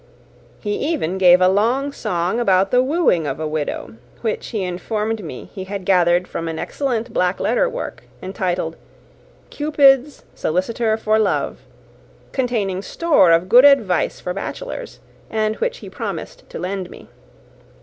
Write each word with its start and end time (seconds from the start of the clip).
He 0.61 0.77
even 0.77 1.19
gave 1.19 1.41
a 1.41 1.47
long 1.47 1.91
song 1.91 2.39
about 2.39 2.71
the 2.71 2.81
wooing 2.81 3.27
of 3.27 3.39
a 3.39 3.47
widow, 3.47 3.97
which 4.21 4.47
he 4.47 4.63
informed 4.63 5.23
me 5.23 5.51
he 5.53 5.65
had 5.65 5.85
gathered 5.85 6.27
from 6.27 6.47
an 6.47 6.57
excellent 6.57 7.13
black 7.13 7.39
letter 7.39 7.69
work, 7.69 8.05
entitled 8.19 8.77
"Cupid's 9.51 10.23
Solicitor 10.33 10.97
for 10.97 11.19
Love," 11.19 11.59
containing 12.31 12.81
store 12.81 13.31
of 13.31 13.47
good 13.47 13.63
advice 13.63 14.19
for 14.19 14.33
bachelors, 14.33 14.99
and 15.29 15.57
which 15.57 15.77
he 15.85 15.87
promised 15.87 16.49
to 16.49 16.57
lend 16.57 16.89
me. 16.89 17.07